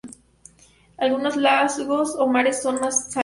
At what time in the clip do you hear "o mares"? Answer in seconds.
2.17-2.63